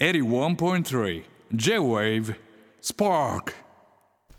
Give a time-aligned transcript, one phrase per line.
[0.00, 1.22] 81.3
[1.54, 2.34] J-Wave
[2.82, 3.52] Spark.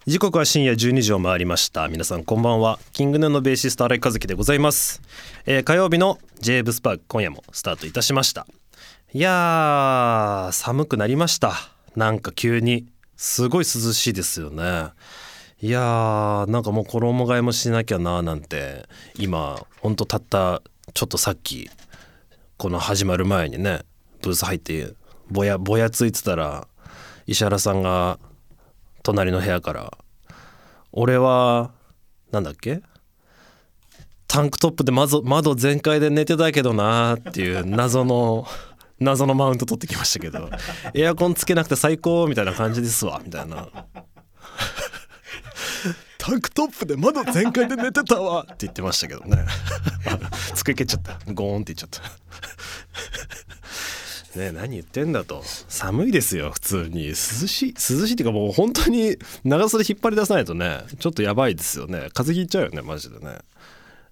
[0.05, 1.87] 時刻は深夜12時を回りました。
[1.87, 2.77] 皆さんこんばんは。
[2.91, 5.01] キングヌーのベーシスト新井和樹でございます、
[5.45, 8.45] えー火曜日の j ブスパーク今夜もスタートいたしました。
[9.13, 11.53] いやー寒くなりました。
[11.95, 14.89] なんか急にすごい涼しいですよね。
[15.61, 20.61] いやーなんかもう衣替えもしなきゃなーなんて今ほんとたった
[20.93, 21.69] ちょっとさっき
[22.57, 23.83] この始まる前にね
[24.21, 24.93] ブース入って
[25.29, 26.67] ぼやぼやついてたら
[27.27, 28.19] 石原さんが
[29.03, 29.97] 隣の部屋から
[30.91, 31.71] 「俺は
[32.31, 32.81] なんだっけ？
[34.27, 38.47] タンクトップで窓窓全開で寝てたけどな」っていう謎の
[38.99, 40.49] 謎のマウント取ってきましたけど
[40.93, 43.67] 「エアコンつけなくて最高」みたいな感じですわみたいな。
[46.17, 49.45] タンクトップで窓全開で寝てたわって言ってましたけどね。
[50.55, 51.19] 机蹴っちゃった。
[51.31, 52.01] ゴーンって言っちゃった。
[54.35, 55.41] ね何言ってんだと。
[55.43, 57.07] 寒いですよ普通に。
[57.07, 62.09] 涼しい涼しいっていうかもう本当に長袖引っ張り出さないとねちょっとやばいですよね。
[62.13, 63.39] 風邪ひいちゃうよねマジでね。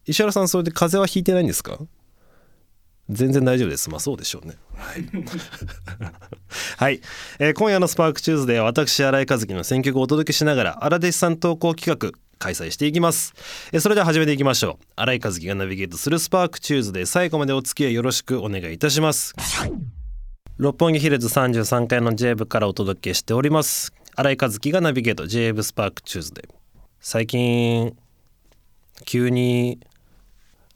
[0.06, 1.78] 石原さんそれで風邪はひいてないんですか？
[3.10, 3.90] 全然大丈夫です。
[3.90, 4.56] まあそうでしょうね。
[4.76, 5.06] はい、
[6.78, 7.02] はい。
[7.40, 13.34] えー今夜の SPARK TUESDAY は私新井和樹の選曲をお届けしながら荒弟子さん投稿企画開催していきます、
[13.72, 14.86] えーそれでは始めていきましょう。
[14.96, 19.34] 新井和樹がナビゲートする SPARK TUESDAY 最後までお付き合いよろしくお願いいたします。
[20.64, 23.92] 六本木ヒルズ33階の J 部からお届けしております。
[24.16, 25.28] 新井和樹がナビゲート。
[25.28, 26.48] J-WAVE SPARK TUESDAY。
[27.02, 27.98] 最近
[29.04, 29.82] 急に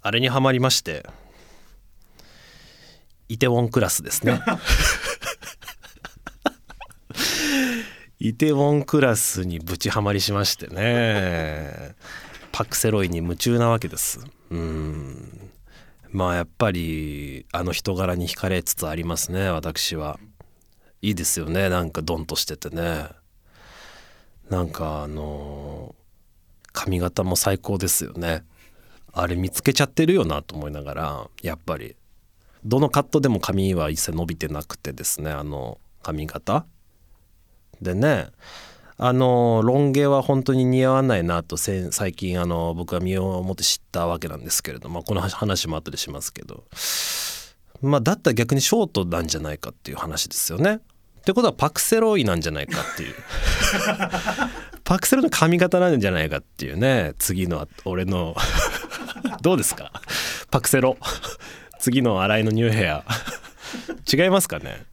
[0.01, 1.05] あれにはまりまして。
[3.29, 4.41] イテウォンクラスですね。
[8.19, 11.95] イテウォンクラスにぶちはまりしましてね。
[12.51, 14.19] パクセロイに夢中なわけです。
[14.51, 15.46] うん。
[16.17, 20.19] まあやっぱりあの人柄に惹かれつつありますね私は。
[21.03, 23.05] いいですよねなんかドンとしててね。
[24.49, 25.93] なんかあの
[26.73, 28.43] 髪型も最高ですよね。
[29.13, 31.95] あれ見つけちゃってるよなと思いながらやっぱり。
[32.65, 36.65] どのカットでも髪は一切伸びてなくてですねあの髪型。
[37.79, 38.29] でね
[38.99, 46.63] あのロン毛は本当に似合わないなと最近あの僕は身をもって知ったわけなんですけれどもこの話も後でしますけど。
[47.81, 50.75] まあだったら逆にショートなんじゃないかっていう話ですよね。
[50.77, 50.79] っ
[51.27, 53.15] てことはパクセロイなんじゃないかっていう。
[54.83, 57.13] パクセロイの髪型なんじゃないかっていうね。
[57.19, 58.35] 次の俺の。
[59.41, 59.91] どうですか？
[60.49, 60.97] パクセロ。
[61.79, 63.03] 次の新井のニューヘア。
[64.11, 64.85] 違いますかね？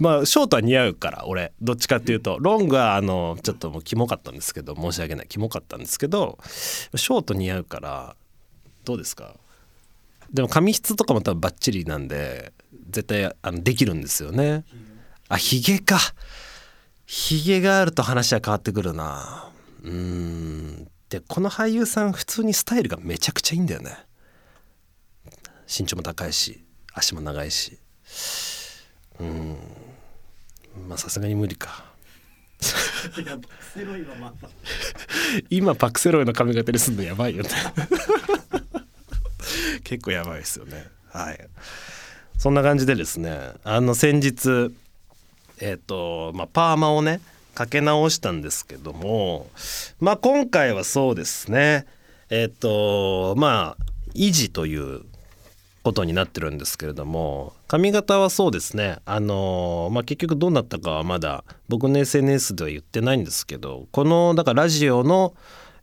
[0.00, 1.52] まあショートは似合うから俺。
[1.60, 2.38] どっちかっていうと。
[2.40, 8.16] ロングはあのちょっともうキモかったんですけど申し訳ないキモかったんですけどショート似合うから
[8.84, 9.34] どうですか？
[10.32, 12.52] でも髪質とかも多分バッチリなんで
[12.88, 14.64] 絶対あのできるんですよね。
[15.28, 15.98] あヒゲか。
[17.04, 19.50] ヒゲがあると話は変わってくるな。
[19.82, 20.88] うーん。
[21.08, 23.96] でこの俳優さん普通にスタイルがめちゃくちゃいいんだよね。
[25.66, 27.78] 身長も高いし足も長いし。
[29.18, 29.56] うん。
[30.88, 31.84] まあさすがに無理か。
[35.48, 37.50] 今パクセロイの髪型にすんのやばいよね。
[39.84, 40.86] 結構やばいですよね。
[41.08, 41.48] はい。
[42.38, 44.72] そんな感じでですねあの先日
[45.60, 47.20] えっ、とまあパーマをね
[47.54, 49.50] かけ直したんですけども
[49.98, 51.86] まあ今回はそうですね。
[52.30, 53.82] えっ、とまあ
[54.14, 55.02] 維持という
[55.82, 58.98] ことになってるんですけれども髪型はそうですね。
[59.06, 65.34] あのまあ結局どうなったかはまだ僕の SNS では言ってないんですけどこのだからラジオの、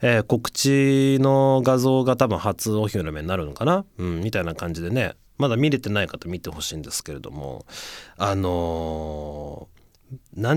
[0.02, 7.66] えー告知の画像が多分初お披露目になるのかな、うん、みたいな感じでねまだ見れてない方見てほしいんですけれども
[8.18, 9.78] あのー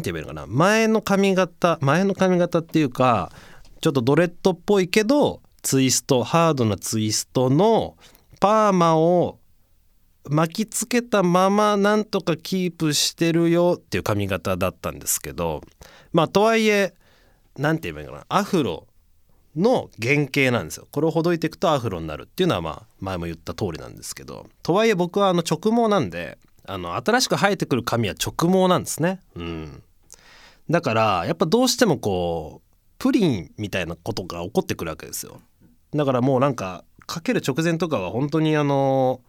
[0.02, 0.46] て言えばいいのかな？
[0.46, 3.32] 前の髪型前の髪型っていうか
[3.80, 7.96] ちょっとドレッドっぽいけどツイストハードなツイストの
[8.40, 9.38] パーマを
[10.28, 15.62] 巻きつけたままなんとかキープしてるよっていう髪型だったんですけど
[16.12, 16.94] まあとはいえ
[17.56, 18.26] なんて言えばいいかな。
[18.28, 18.86] アフロ
[19.56, 20.86] の原型なんですよ。
[20.90, 24.46] これをほどいていくとアフロになるっていうのはまあ前も言った通りなんですけど。
[24.62, 29.20] とはいえ僕はあの直毛なんであの新しく生えてくる髪は直毛なんですね。
[29.34, 29.82] うん。
[30.70, 35.40] だからやっぱどうしてもこうプリンみたいなことが起こってくるわけですよ。
[35.92, 39.20] だからもうなんかかける直前とかは本当にあの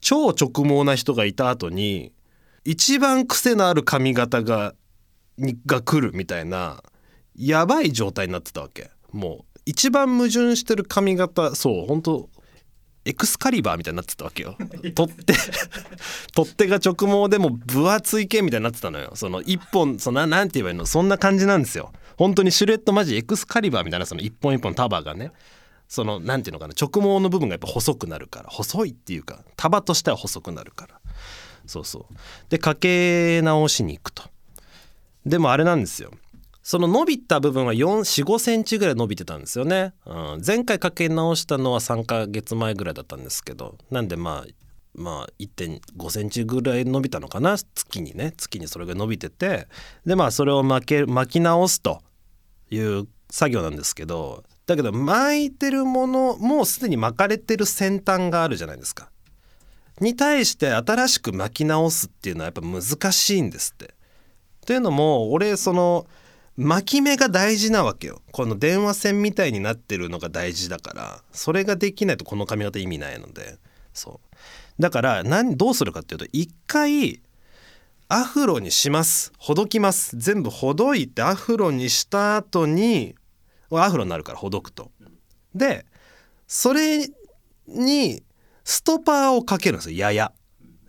[0.00, 2.12] 超直毛な人がいた後に
[2.64, 4.74] 一番癖のある髪型が
[5.38, 6.82] にが来るみたいな
[7.34, 8.90] やばい状態になってたわけ。
[9.10, 12.28] もう一番矛盾してる髪型そう本当
[13.06, 14.56] エクスカリバーみたいになってたわけよ。
[14.94, 15.34] 取っ手
[16.34, 19.12] 取っ手が直毛でも分厚い系みたいになってたのよ。
[19.14, 20.84] その一本そのなんて言えばいいの？
[20.84, 21.90] そんな感じなんですよ。
[22.16, 25.32] 本当にシュレットマジエクスカリバーみたいなその一本一本束がね
[25.88, 31.00] そのなんていうのかな直毛の部分がやっぱ細くなるから細いっていうか束としては細くなるから。
[31.66, 32.14] そうそう。
[32.50, 34.24] でかけ直しに行くと。
[35.24, 36.10] でもあれなんですよ。
[36.62, 43.76] その伸びた部分は45センチぐらい伸びてたんですよね、うん、前回かけ直したのは3ヶ月前ぐらいだったんですけど。
[43.90, 44.50] なんでまあ
[44.94, 47.56] まあ1.5センチぐらい伸びたのかな？
[47.58, 48.32] 月にね。
[48.36, 49.68] 月にそれが伸びてて。
[50.06, 52.02] でまあそれを巻け巻き直すと
[52.70, 54.44] いう作業なんですけど。
[54.66, 59.10] だけど巻いてるものもうすでに巻かれてる先端があるじゃないですか。
[60.00, 63.94] に対して新しく巻き直すっていうのはやっぱ難しいんですって。
[64.66, 66.06] というのも俺その
[66.56, 68.22] 巻き目が大事なわけよ。
[68.32, 71.22] この電話線みたいになってるのが大事だから。
[71.32, 73.58] それができないとこの髪型意味ないので。
[73.92, 74.36] そう。
[74.80, 77.20] だから何どうするかっていうと一回
[78.08, 79.32] アフロにします。
[79.38, 80.16] ほどきます。
[80.16, 83.14] 全部ほどいてアフロにした後に
[83.82, 84.90] アフロになるからほどくと。
[85.54, 85.86] で
[86.46, 87.08] それ
[87.66, 88.22] に
[88.64, 89.98] ストパーをかけるんですよ。
[89.98, 90.32] やや。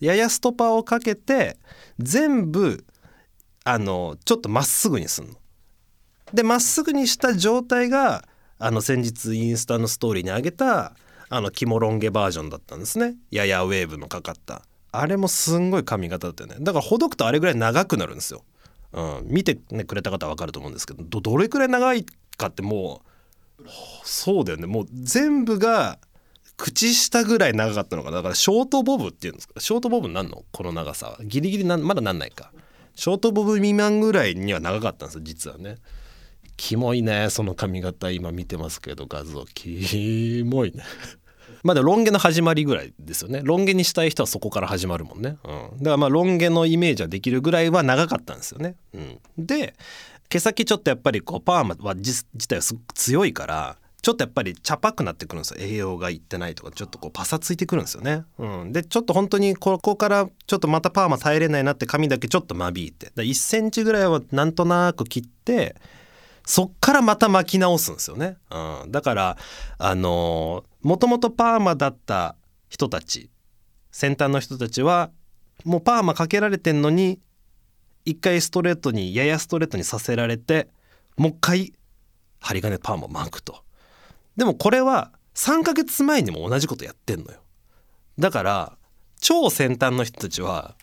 [0.02, 1.58] ややストパーをかけて
[2.00, 2.86] 全部
[3.64, 5.36] あのちょっとまっすぐにすんの。
[6.34, 8.28] でまっすぐにした状態が
[8.60, 10.96] あの先日インスタのストーリーに上げた
[11.30, 13.16] あのキモロン毛バージョンだったんですね。
[13.32, 14.64] ややウェーブのかかった。
[14.92, 16.58] あれもすんごい髪型だったよね。
[16.60, 18.44] だからほどくとあれぐらい長くなるんですよ、
[18.94, 22.06] うん、見て、ね、くれた方は分かると思うんですけどどれくらい長い
[22.36, 23.64] かってもう
[24.04, 24.68] そうだよね。
[24.68, 26.00] もう全部が
[26.58, 29.60] 口下ぐらい長かったのかだからショートボブっていうんですか。
[29.60, 30.44] ショートボブなんの？
[30.52, 31.18] この長さは。
[31.24, 32.52] ギリギリなまだなんないか。
[32.96, 35.78] ショートボブ未満ぐらいには長かったんですよ実はね。
[36.58, 39.46] キモいねその髪型今見てますけど画像。
[39.54, 40.84] キモいね。
[41.64, 43.42] まだロン毛の始まりぐらいですよね。
[43.44, 49.76] ロン毛にしたい人はそこから始まるもんね、うん、だからまあロン毛のイメージはできるぐらいは長かったんですよね、うん、で
[50.30, 55.58] 毛先ちょっとやっぱりこうパーマは自体はすごく強いからちょっとやっぱり茶ぱくなってくるんですよ。
[55.60, 63.08] 栄養がいってないとかちょっとこうパサついてくるんですよね、うん、でちょっと本当にここからちょっとまたパーマ耐えれないなって髪だけちょっと間引いて。
[63.16, 65.76] 1センチぐらいはなんとなく切って
[66.46, 69.38] そっからまた巻き直すんですよね、うん、だから
[69.80, 72.36] あのもともとパーマだった
[72.70, 73.32] 人たち
[73.92, 75.10] 先端の人たちは
[75.64, 77.20] もうパーマかけられてんのに
[78.06, 80.70] 一回ストレートにややストレートにさせられて
[81.18, 81.74] もう一回
[82.40, 83.64] 針金パーマ巻くと。
[84.38, 87.40] でもこれは3ヶ月前にも同じことやってんのよ。
[88.20, 88.78] だから
[89.20, 90.76] 超先端の人たちは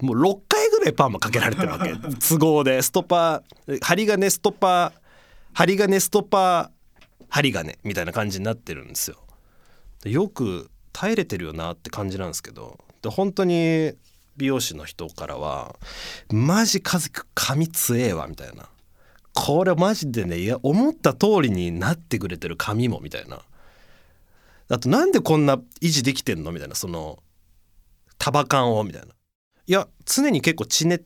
[0.00, 1.94] もう6回ぐらいパーマかけられてるわけ。
[2.26, 2.80] 都合で。
[2.82, 5.00] ストパー針金ストパー
[5.52, 9.18] 針金ストパー針金みたいな感じになってるんですよ。
[10.04, 12.78] よく耐えれてるよなって感じなんですけど。
[13.02, 13.92] で本当に
[14.36, 15.76] 美容師の人からは
[16.32, 18.68] 「マジ和樹髪強えわ」みたいな。
[19.32, 23.42] これマジでねいや思った通りになってくれてる髪もみたいな。
[24.68, 26.52] あとなんでこんな維持できてんの？
[26.52, 26.74] みたいな。
[26.74, 27.22] その
[28.16, 29.08] 束感をみたいな。
[29.66, 31.02] いや常に結構ちねっ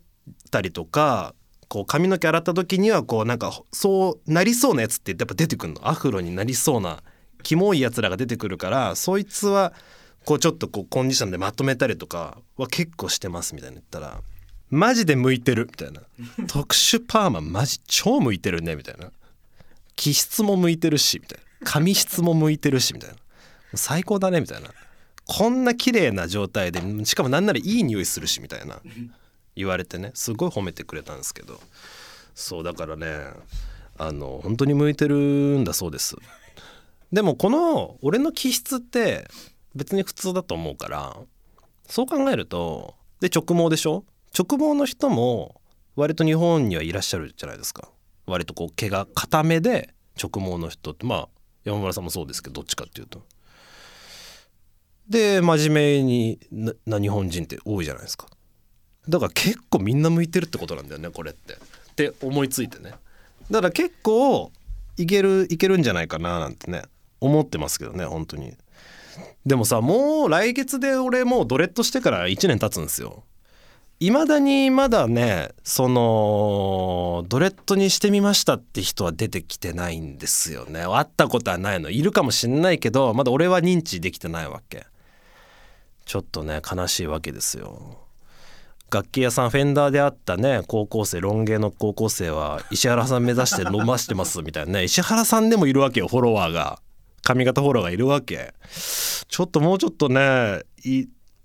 [0.51, 1.35] たりとか
[1.69, 5.89] こう髪の毛洗った時にはこうなんかそうなりそうなやつってやっぱ出てくるの。
[5.89, 7.03] アフロになりそうな
[7.43, 9.73] キモいやつらが出てくるからそいつは
[10.25, 14.21] こうちょっとこうコンディションでまとめたりとかは結構してますみたいな言ったら
[14.71, 16.03] マジで向いてるみたいな。
[16.47, 19.11] 特殊パーママジ超向いてるねみたいな。
[19.97, 21.45] 気質も向いてるしみたいな。
[21.65, 23.17] 髪質も向いてるしみたいな。
[23.75, 24.69] 最高だねみたいな。
[25.27, 28.81] こんな綺麗な状態でしかもなんならいい匂いするしみたいな。
[29.57, 30.11] 言われてね。
[30.15, 31.59] すごい褒めてくれたんですけど。
[32.35, 33.07] そうだからね
[33.97, 36.15] あの本当に向いてるんだそうです。
[37.11, 39.27] でもこの俺の気質って
[39.75, 41.17] 別に普通だと思うから
[41.87, 44.05] そう考えるとで直毛でしょ？
[44.37, 45.61] 直毛の人も
[45.97, 47.89] 割と日本にはいらっしゃるじゃないですか。
[48.27, 51.29] 割とこう毛が固めで直毛の人ってまあ
[51.65, 53.25] 山村さんもそうですけどどっちかっていうと。
[55.09, 56.39] で真面目に
[56.87, 58.27] な日本人って多いじゃないですか。
[59.09, 61.55] だから結構みんな向いてるってことなんだよねこれって。
[61.55, 61.57] っ
[61.97, 62.93] て思いついてね。
[63.51, 64.53] だから結構
[64.99, 66.83] いけるいけるんじゃないかななんてね
[67.21, 68.55] 思ってますけどね本当に。
[69.47, 73.25] でもさもう来月で俺もうドレッドしてから1年経つんですよ。
[74.01, 80.83] いまだにまだねそのドレッドにしてみましたって人は出てきてないんですよね。
[80.83, 81.91] 会ったことはないの。
[81.91, 84.87] いるかもしんないけどまだ俺は認知できてないわけ。
[86.05, 87.99] ちょっとね悲しいわけですよ。
[88.91, 94.85] 楽器屋さんフェンダーであったね高校生ロン毛の高校生は石原さん目指して伸ばしてますみたいなね。
[94.85, 96.81] 石原さんでもいるわけよフォロワーが。
[97.29, 98.55] 髪型フォローがいるわけ。
[99.29, 100.63] ちょっともうちょっとね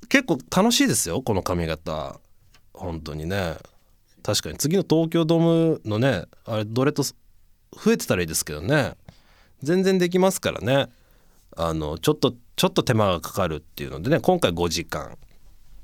[0.08, 2.22] 結構楽しいですよこの髪型。
[2.74, 3.58] 本当にね。
[4.24, 8.94] 確かに次の東京ドームのねあれドレッド増えてたらいいですけどね。
[9.62, 10.88] 全然できますからね。
[11.58, 14.22] あのちょっとちょっと手間がかかるっていうのでね。
[14.22, 15.18] 今回5時間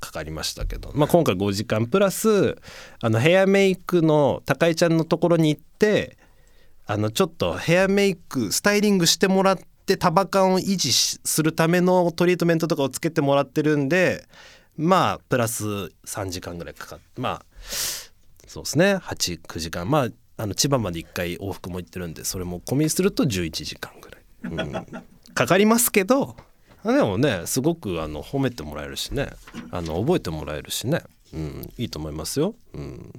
[0.00, 2.56] かかりましたけど、まあ、今回5時間プラス
[3.02, 6.16] あのヘアメイクの高井ちゃんのところに行って
[6.86, 9.58] あのちょっとヘアメイクスタイリングしてもらっ
[9.90, 14.24] て束感を維持するためのトリートメントとかをつけてもらってるんで
[14.76, 15.64] まあプラス
[16.06, 17.44] 3時間ぐらいかかってまあ
[18.46, 18.96] そうですね。
[18.96, 19.88] 89時間。
[19.88, 25.02] まああの千葉まで1回往復も行ってるんでそれも込みすると11時間ぐらい、うん、
[25.34, 26.34] かかりますけど
[26.82, 29.30] でもねすごくあの褒めてもらえるしね。
[29.70, 31.02] あの覚えてもらえるしね、
[31.34, 32.54] うん、いいと思いますよ。
[32.74, 33.12] うん、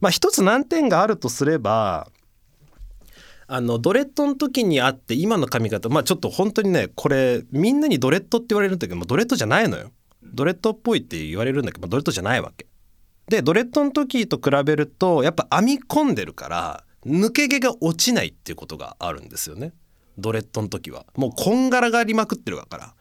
[0.00, 2.08] まあ一つ難点があるとすれば
[3.46, 9.90] あのドレッドの時にあって今の髪型まあちょっと本当にねこれみんなにドレッドって言われるんだけどもドレッドじゃないのよ。
[10.22, 12.66] ドレッドっぽいって言われるんだけど、まあ、ドレッドじゃないわけ。
[13.28, 19.72] でドレッドの時と比べるとやっぱ編み込んでるから抜け毛が落ちないっていうことがあるんですよね。
[20.18, 22.94] ドレッドの時はもうこんがらがりまくってるわから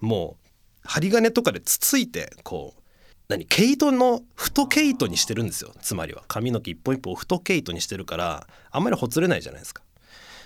[0.00, 0.48] もう
[0.84, 2.81] 針金とかでつついてこう
[3.32, 5.72] 何毛糸の太毛糸にしてるんですよ。
[5.80, 6.22] つまりは。
[6.28, 9.82] 髪の毛一本一本太毛糸にしてるからあんまりほつれないじゃないですか。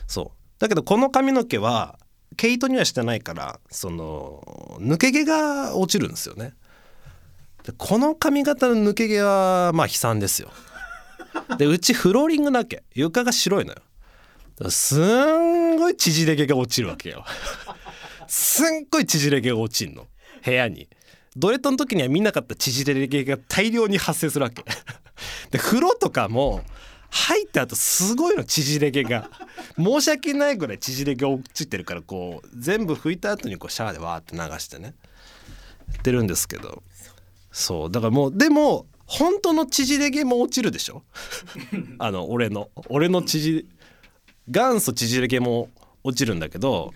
[0.06, 0.60] そう。
[0.60, 1.98] だけどこの髪の毛は
[2.36, 6.54] 毛糸にはしてないからその抜け毛が落ちるんですよね。
[7.64, 10.50] でこの髪型の抜け毛はまあ悲惨ですよ。
[11.58, 12.84] でうちフローリングだけ。
[12.94, 14.70] 床が白いのよ。
[14.70, 17.24] すんごい縮れ毛が落ちるわけよ。
[18.28, 20.06] すんごい縮れ毛が落ちんの。
[20.44, 20.88] 部屋に。
[21.36, 24.64] ドレッドの時には見なかった縮れ毛が大量に発生するわけ。
[25.50, 26.62] で風呂とかも
[27.10, 29.30] 入った後すごいの縮れ毛が。
[29.76, 34.94] 申し訳ないぐらい縮れ毛落ちてるからこう全部拭いた後にこうシャワーでわーって流してね。
[35.92, 36.82] やってるんですけど。
[37.52, 37.90] そう。
[37.90, 41.02] だからもうでも本当の縮れ毛も落ちるでしょ？
[41.98, 43.64] あの俺の俺の縮
[44.48, 45.68] 元祖縮れ毛も
[46.02, 46.92] 落ちるんだけど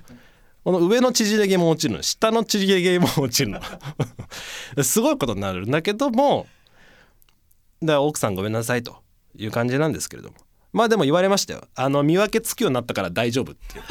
[0.65, 3.61] この上の縮れ毛も落ちるの下の縮れ毛も落ちるの。
[4.85, 6.47] すごいことになるんだけども
[7.81, 9.03] だから奥さんごめんなさいと
[9.37, 10.37] いう感じなんですけれども。
[10.73, 11.67] まあでも言われましたよ。
[11.75, 13.85] あの見分けつくようになったから大丈夫っていう。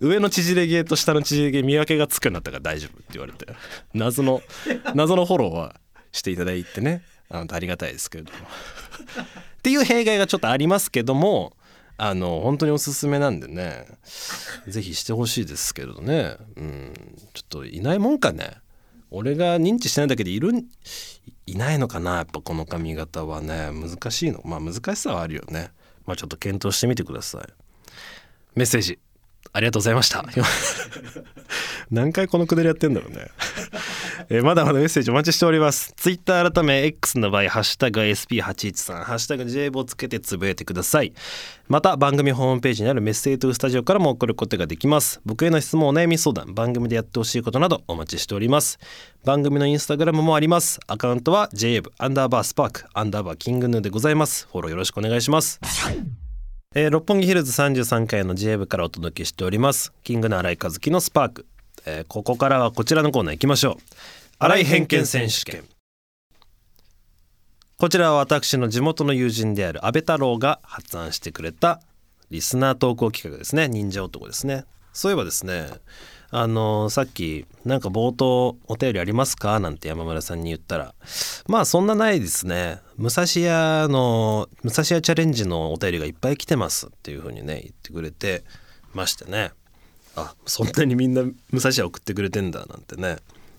[0.08, 3.46] 上の縮れ毛と下の縮れ毛見分けがつくようになったから大丈夫って言われて。
[3.94, 4.42] 謎の
[4.94, 5.80] 謎のフォローは
[6.12, 7.02] していただいてね。
[7.30, 8.38] あのありがたいですけれども。
[8.38, 11.56] っていう弊害がちょっとありますけども
[12.00, 13.86] あの本当におすすめなんでね。
[14.68, 16.36] 是非してほしいですけどね。
[16.56, 16.92] うん。
[17.34, 18.58] ちょっといないもんかね。
[19.10, 20.52] 俺が認知してないだけでいる
[21.46, 22.16] いないのかな。
[22.16, 23.70] やっぱこの髪型はね。
[23.72, 24.40] 難しいの。
[24.44, 25.72] まあ難しさはあるよね。
[26.06, 27.42] まあちょっと検討してみてください。
[28.54, 29.00] メッセージ
[29.52, 30.24] ありがとうございました。
[31.90, 33.28] 何回このくだりやってんだろうね。
[34.30, 35.92] えまだまだメッセージお待ちしております。
[35.96, 41.12] ツイッター改め X の場合ハッシュタグ SP813 ハッシュタグ J ボをつけてつぶやいてください。
[41.68, 45.20] また番組ホームページにあるメッセージトゥスタジオからも送ることができます。
[45.24, 48.78] 僕への質問お悩み相談番組でやってほしいことなどお待ちしております。
[49.24, 50.80] 番組のインスタグラムもあります。
[50.86, 54.48] アカウントは JAB アンダーバースパークアンダーバーキングヌーでございます。
[54.50, 55.60] フォローよろしくお願いします。
[56.74, 59.92] えー、六本木ヒルズ33階の J 部からお届けしております。
[60.04, 61.46] キングの新井和樹のスパーク、
[61.86, 63.76] えー、ここからはこちらのコーナー行きましょう。
[64.38, 65.64] 新井偏見選手権。
[67.76, 71.80] こちらは私の地元の友人である安倍太郎が発案してくれた
[72.30, 73.68] リスナー投稿企画ですね。
[73.68, 74.64] 忍者男ですね。
[74.92, 75.68] そういえばですね
[76.30, 79.60] あのさっきなんか冒頭お便りありますか？
[79.60, 80.94] なんて山村さんに言ったら。
[81.46, 82.80] まあそんなないですね。
[82.96, 88.42] 武蔵屋の武蔵屋チャレンジのお便りがいっぱい来てますっていう風にね言ってくれて
[88.92, 89.52] ましてね。
[90.18, 93.18] あそんなにみんな武蔵屋送ってくれてんだなんてね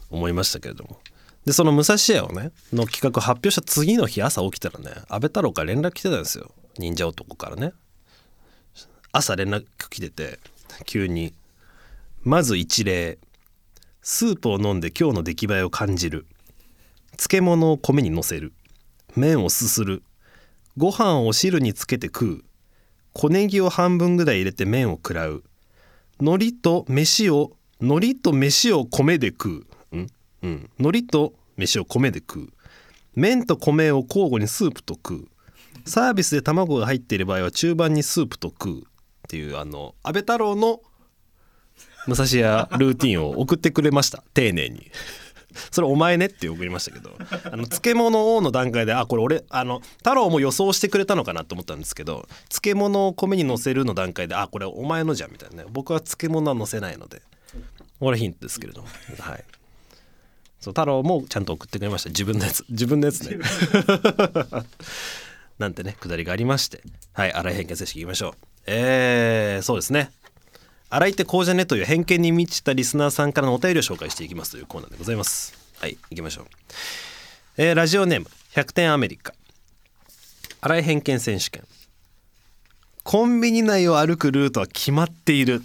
[0.09, 0.99] 思いましたけれども。
[1.45, 6.51] でその武蔵屋をねの企画発表した次の日朝起きたらね安倍太郎から連絡来てたんですよ。
[6.77, 7.73] 忍者男からね。
[9.11, 10.39] 朝連絡来てて
[10.85, 11.33] 急に
[12.23, 13.17] まず一例
[14.01, 16.25] スープを飲んで今日の出来栄えを感じる。
[17.11, 18.53] 漬物を米にのせる。
[19.15, 20.03] 麺をすする。
[20.77, 22.43] ご飯を汁につけて食う。
[23.13, 25.43] 小ネギを半分ぐらい入れて麺を食らう。
[26.19, 29.97] 海苔と飯を海苔と飯を米で食う。
[29.97, 30.07] うん？
[30.43, 30.69] うん。
[30.77, 32.49] 海苔と飯を米で食う。
[33.15, 35.27] 麺と米を交互にスープと食う。
[35.85, 38.79] サービスで卵が入っている場合は中盤にスープと食う。
[38.81, 38.83] っ
[39.29, 40.81] ていうあの安倍太郎の
[42.07, 44.23] 武蔵屋ルーティンを送ってくれました。
[44.33, 44.91] 丁寧に。
[45.71, 47.11] それお前ねって送りましたけど
[47.51, 55.69] あの漬物王の段階であこれ俺あの太郎も予想してくれたのかなと思ったんですけど漬物を米に乗せるの段階であこれお前のじゃんみたいなね。
[55.71, 57.21] 僕は漬物は乗せないので
[57.99, 58.87] これヒントですけれども。
[59.19, 59.43] はい。
[60.59, 62.09] そう太郎もちゃんと送ってくれました。
[62.09, 63.37] 自分のやつ自分のやつね
[65.57, 66.81] なんてねくだりがありまして。
[67.13, 68.33] はい荒井偏見正式いきましょう。
[68.65, 70.11] えー、そうですね
[70.89, 75.53] 荒井ってこうじゃねという偏見に満ちたリスナーさんからのお便りを紹介していきますというコーナーでございます。
[75.79, 76.46] はい行きましょう。
[77.58, 79.34] えー、ラジオネーム100点アメリカ。
[80.62, 81.63] 荒井偏見選手権。
[83.03, 85.62] コンビニ内を歩くルートは決まっている。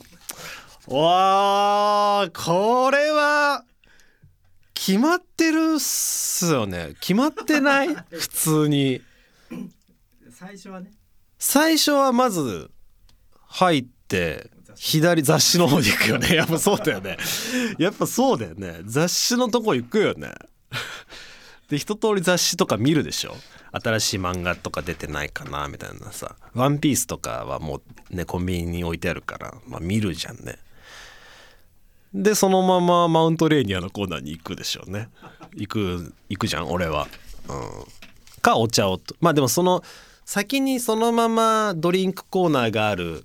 [0.87, 3.64] わーこれは
[4.75, 6.95] 決まってるっすよね。
[7.00, 7.88] 決まってない？
[8.11, 9.00] 普通に。
[10.31, 10.90] 最初はね。
[11.38, 12.71] 最初はまず
[13.47, 16.35] 入って左雑誌の方に行くよね。
[16.37, 17.16] やっぱそうだよね。
[17.78, 18.81] やっぱそうだよね。
[18.85, 20.33] 雑誌のとこ行くよね。
[21.69, 23.37] で一通り雑誌とか見るでしょ。
[23.73, 27.81] 新しい漫画とか出てないかなみたいなさ「ワンピースとかはも
[28.12, 30.59] うねコンビニに置いてあるから、まあ、見るじゃんね。
[32.12, 35.09] でそのままマウントレーニアのコーナーに行くでしょうね。
[35.57, 37.09] 行く行くじゃん俺は。
[37.49, 38.40] うん。
[38.40, 39.16] かお茶をと。
[39.21, 39.83] まあでもその
[40.25, 43.25] 先にそのままドリンクコーナーがある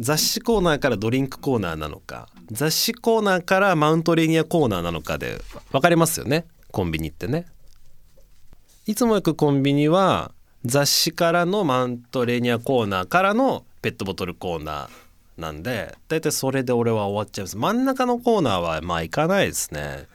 [0.00, 6.46] 雑誌コーナーからドリンクコーナーなのか雑誌コーナーからマウントレーニアコーナーなのかで分かれますよね？
[6.72, 7.46] コンビニってね。
[8.86, 10.32] いつも行くコンビニは
[10.64, 17.56] 雑誌からのマウントレーニアコーナーからのペットボトルコーナーなんで大体それで俺は終わっちゃいます。
[17.56, 20.06] 真ん中のコーナーはまあ行かないですね。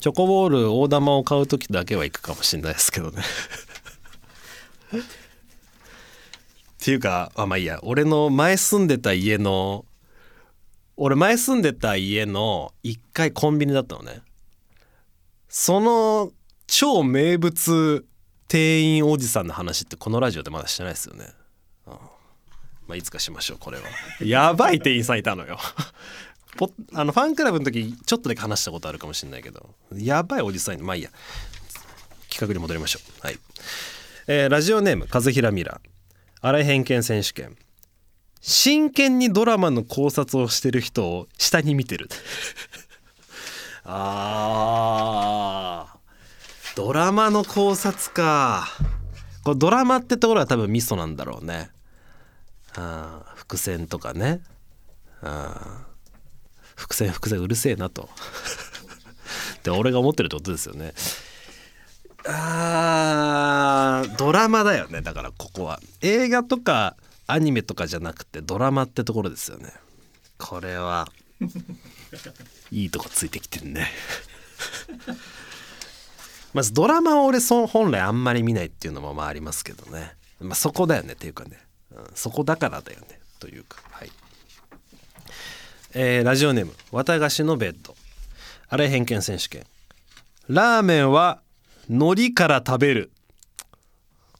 [0.00, 3.22] チョコボール大玉を買う時だけは行くかもしれないですけどね。
[6.80, 7.78] っていうかあまあいいや。
[7.82, 9.84] 俺の前住んでた家の
[10.96, 14.22] 俺前住んでた家の1階コンビニだったのね。
[15.50, 16.32] その
[16.66, 18.06] 超名物
[18.48, 21.26] 店員おじさんの話ってこのラジオでまだしてないですよね、
[21.86, 21.92] うん。
[21.92, 21.98] ま
[22.94, 23.82] あ、いつかしましょうこれは。
[24.24, 25.58] やばい店員さんいたのよ。
[26.56, 29.74] ポあのファンクラブの時ちょっとだけ話したことあるかもしれないけど。
[29.92, 31.10] やばいおじさんまあいいや。
[32.30, 33.26] 企画に戻りましょう。
[33.26, 33.38] はい、
[34.28, 35.89] えーラジオネーム和平ミラー。
[36.42, 37.56] 荒井偏見選手権
[38.40, 42.08] 真剣にドラマの考察をしてる人を下に見てる
[43.84, 48.66] あードラマの考察か
[49.44, 51.70] これドラマってところは多分ミソなんだろうね
[52.76, 54.40] あ伏線とかね
[55.22, 55.86] あ
[56.76, 58.08] 伏線伏線うるせえなと
[59.62, 60.92] で俺が思ってるってことですよね
[62.26, 65.00] あードラマだよね。
[65.00, 65.80] だからここは。
[66.00, 69.72] 映画とかアニメとかじゃなくてドラマってところですよね。
[70.38, 71.08] これは。
[72.70, 73.90] いいとこついてきてんね。
[76.52, 80.16] まずドラマを俺そ本来あんまり見ないっていうのもまあありますけどね。
[80.40, 81.58] まあそこだよねっていうかね、
[81.92, 83.20] うん、そこだからだよね。
[83.38, 83.80] というか。
[83.90, 84.10] はい。
[85.92, 87.96] えーラジオネーム「綿菓子のベッド」
[88.68, 89.66] 荒井偏見選手権。
[90.48, 91.42] ラーメンは
[91.92, 93.10] 海苔から食べる。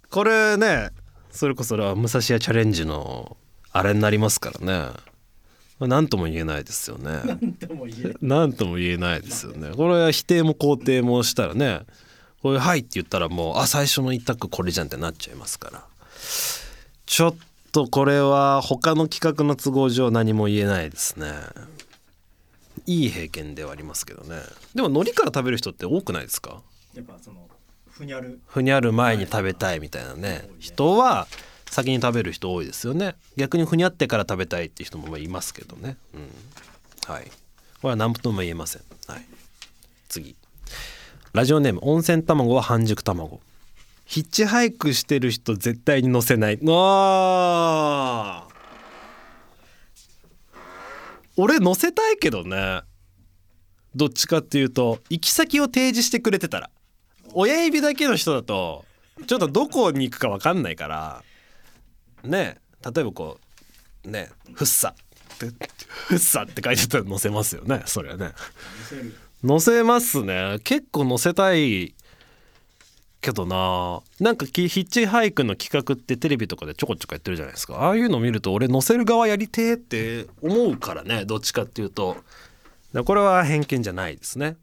[0.08, 0.90] これね
[1.32, 3.36] それこそ武蔵屋チャレンジの
[3.72, 4.90] あれになりますからね。
[5.80, 7.20] 何とも言えないですよね。
[7.66, 8.16] とも言えない。
[8.22, 9.72] 何とも言えないですよね。
[9.74, 11.80] これは否定も肯定もしたらね
[12.42, 15.84] これ「はい」って言ったらもうあ最初の一択これじゃんってなっちゃいますから。
[17.06, 17.34] ちょっ
[17.72, 21.32] とこれは他の企画の都合上何も言えないですね。
[22.86, 24.40] いい偏見ではありますけどね。
[24.74, 26.62] でも海苔から食べる人って多くないですか？
[26.94, 27.48] やっぱその
[27.90, 30.48] ふにゃるふにゃる前に食べたいみたいなね。
[30.58, 31.26] 人は
[31.70, 33.14] 先に食べる人多いですよね。
[33.36, 35.96] 逆にふにゃってから食べたいっていう人もまあいますけどね。
[36.14, 37.12] うん。
[37.12, 37.24] はい。
[37.24, 37.30] こ
[37.84, 38.82] れは何とも言えません。
[39.06, 39.24] はい。
[40.08, 40.34] 次。
[41.32, 43.40] ラジオネーム温泉卵は半熟卵。
[44.04, 46.58] ヒッチハイクしてる人絶対に乗せない。
[46.66, 48.50] あー。
[51.36, 52.82] 俺乗せたいけどね。
[53.94, 56.70] どっちかっていうと行き先を提示してくれてたら
[57.34, 58.84] 親指だけの人だと
[59.26, 61.22] ちょっとどこに行くか分かんないから
[62.24, 63.38] ね例えばこ
[64.04, 64.88] うね「フッサ」
[65.34, 65.46] って
[66.08, 68.32] 「フッサ」って書いてたら載せますよねそれはね。
[69.46, 70.58] 載せますね。
[70.64, 71.94] 結構載せたい
[73.22, 74.02] けどな。
[74.20, 77.76] なんかヒッチハイクの企画ってテレビとかでちょこちょこやってるじゃないですか。
[77.76, 82.18] ああいうの見ると俺載せる側やりてえって思うからねどっちかっていうと。
[83.04, 84.56] これは偏見じゃないですね。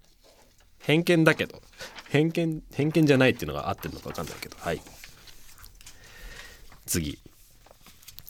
[0.80, 1.62] 偏見だけど。
[2.10, 4.58] 偏見偏見じゃないっていうのが合ってるのか分かんないけど。
[4.60, 4.82] はい。
[6.86, 7.20] 次。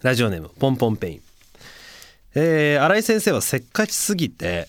[0.03, 1.21] ラジオネームポンポンペイン。
[2.35, 4.67] えー、新井先生はせっかちすぎて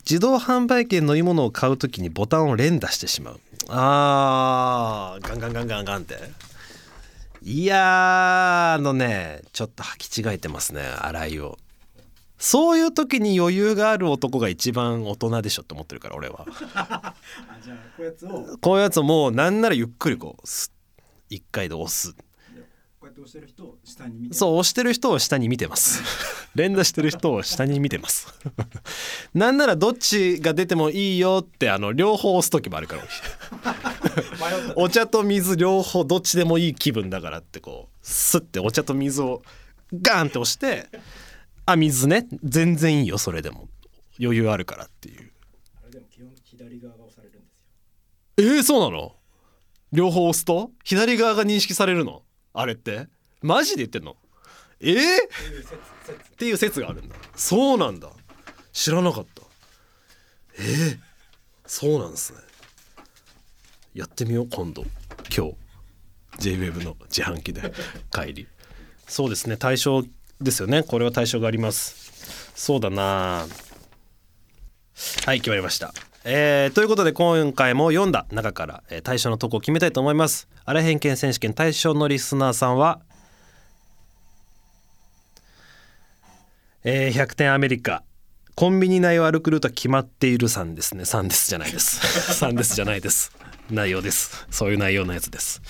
[0.00, 3.40] 自動販売機で飲み物を買う時にボタンを連打してしまう。
[3.68, 6.18] あーガンガンガンガンガンって。
[7.42, 11.58] いやーあのねちょっと履き違えてますね洗いを。
[12.44, 16.44] そういう時に余裕がある男が一番大人でしょって思ってるから俺は。
[16.76, 17.14] あ
[17.64, 18.28] じゃあこういうやつを。
[18.28, 21.02] ここういうやつもうなんならゆっくりこうスッ
[21.36, 22.10] 一回で押す。
[22.10, 26.02] うやって押してる人を下に見てそう押してる人を下に見てます。
[26.54, 28.28] 連打してる人を下に見てます。
[29.32, 33.04] なんならどっちが出てもいいよってあの両方押す時もあるから。
[34.76, 39.40] お茶と水両方どっちでもいい気分だからってこうスッてお茶と水を
[39.94, 40.90] ガーンって押して
[41.66, 42.28] あ水ね。
[42.42, 43.68] 全然いいよそれでも。
[44.20, 45.32] 余裕あるからっていう。
[45.82, 47.48] あれでも基本左側が押されるんで
[48.36, 48.54] すよ。
[48.56, 49.16] えー、そうなの？
[49.92, 50.70] 両方押すと？
[50.84, 52.22] 左側が認識されるの？
[52.52, 53.08] あれって？
[53.42, 54.16] マジで言ってんの？
[54.80, 55.68] えー、っていう説
[56.04, 57.16] 説っていう説があるんだ。
[57.34, 58.10] そうなんだ。
[58.72, 59.42] 知らなかった。
[60.58, 60.98] えー、
[61.66, 62.38] そうなんですね。
[63.94, 64.84] やってみよう今度。
[65.34, 65.54] 今日。
[66.38, 67.72] JWEB の自販機で。
[68.12, 68.48] 帰り。
[69.06, 69.56] そうですね。
[69.56, 70.02] 対象
[70.40, 70.82] ですよね。
[70.82, 72.52] これは対象があります。
[72.54, 73.46] そうだな。
[75.26, 75.92] はい決まりました。
[76.24, 80.48] えーということで今回も読んだ中から、えー対象のとこを決めたいと思います。
[80.64, 83.00] あら偏見選手権対象のリスナーさんは
[86.84, 88.02] えー、100点アメリカ。
[88.54, 91.04] コンビニ内を歩くルート決まっているさんですね。
[91.04, 91.98] さんですじゃないです。
[92.38, 93.32] さんですじゃないです。
[93.70, 94.46] 内容です。
[94.50, 95.60] そういう内容のやつです。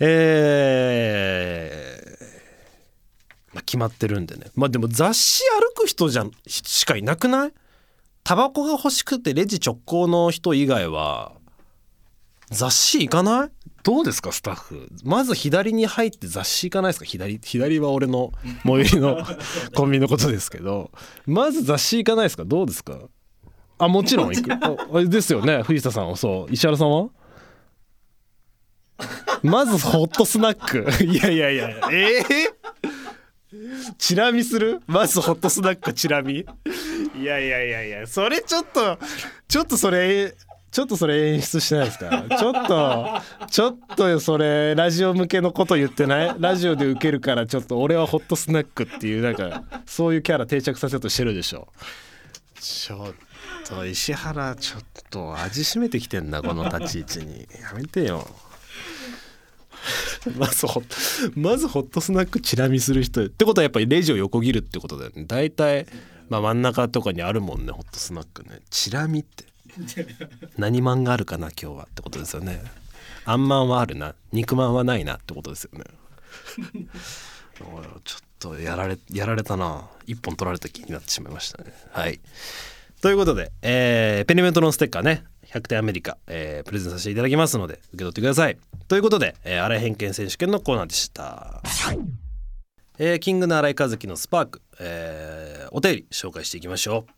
[0.00, 2.33] えー
[3.54, 4.46] まあ、決まってるんでね。
[4.54, 5.42] まあでも雑誌
[5.76, 7.52] 歩く人じゃんしかいなくない？
[8.24, 11.32] タバコが欲しくてレジ直行の人以外は
[12.50, 13.50] 雑誌行かない？
[13.84, 14.88] どうですかスタッフ？
[15.04, 17.04] まず左に入って雑誌行かないですか？
[17.04, 18.32] 左左は俺の
[18.64, 19.18] 最寄りの
[19.76, 20.90] コンビニのことですけど。
[21.26, 22.44] まず雑誌行かないですか？
[22.44, 22.98] どうですか？
[23.78, 25.08] あもちろん行く。
[25.08, 26.16] ですよね藤田さんは？
[26.16, 26.52] そう。
[26.52, 27.08] 石原さんは？
[29.42, 30.86] まずホットスナック。
[31.04, 31.68] いやいやいや。
[31.92, 32.24] ええ
[33.98, 34.80] チラ見する？
[34.86, 36.40] まずホットスナックチラ見？
[36.40, 36.44] い
[37.24, 38.98] やいやいやいやそれちょっと
[39.48, 40.34] ちょっとそれ
[40.70, 42.24] ちょっとそれ演出してないですか？
[42.36, 46.36] ちょっとちょっとそれラジオ向けのこと言ってない？
[46.38, 51.68] ラジオで受けるからちょっと俺はホットスナックっていうなんかそういうキャラ定着させようとしてるでしょ
[52.58, 53.14] ちょっ
[53.68, 57.46] と石原ちょっと味しめてきてんなこの立ち位置に。
[57.60, 58.26] やめてよ。
[60.36, 60.82] まずホ
[61.34, 65.24] まずホットスナックチラ見する人ってことはやっぱりレジを横切るってことだよね。
[65.26, 65.86] 大体、
[66.28, 68.60] まあ、真ん中とかにあるもんねホットスナックね。
[68.70, 69.44] チラ見って。
[70.56, 72.62] 何マンがあるかな今日はってことですよね。
[73.24, 74.14] あんまんはあるな。
[74.32, 75.84] 肉まんはないなってことですよね。
[77.56, 79.88] ちょっとやられやられたな。
[80.06, 81.72] 一本取られた気になってしまいましたね。
[81.92, 82.20] はい。
[83.00, 85.24] ということで、えーペニメントのステッカーね。
[85.54, 88.58] 100点アメリカ、えープレゼントさせていただきますので受け取ってください。
[88.88, 91.62] ということで、えー、荒井偏見選手権のコーナーでした、
[92.98, 97.12] えーキングの荒井和樹のスパーク、えーお便り紹介していきましょう。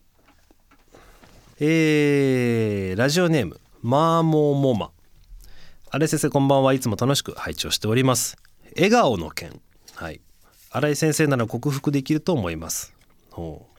[1.61, 4.91] えーラジオネームマーモーモマ。
[5.91, 6.75] 荒井先生こんばんは。
[6.75, 8.37] いつも楽しく拝聴しております。
[8.75, 9.61] 笑顔の件。
[9.95, 10.21] はい。
[10.71, 12.93] 荒井先生なら克服できると思います。
[13.31, 13.77] ほう。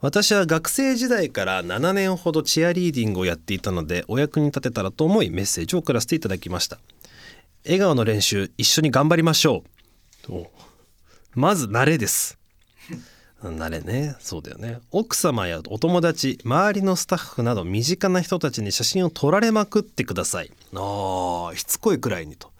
[0.00, 6.78] 私は学生時代から7年ほどチアリーディングをやっていたのでお役に立てたらと思いメッセージを送らせていただきました。
[7.64, 9.64] 笑顔の練習一緒に頑張りましょ
[10.28, 10.32] う。
[10.32, 10.50] お。
[11.34, 12.38] まず慣れです。
[13.42, 14.16] 慣れね。
[14.20, 14.80] そうだよね。
[14.90, 20.50] 奥様やお友達周りのスタッフなど身近な人たちに写真を撮られまくってください。
[20.74, 22.50] あーしつこいくらいにと。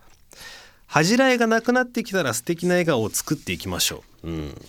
[0.93, 4.63] 恥じらいがなくなってきたら素敵な笑顔を作っていきましょう、うん、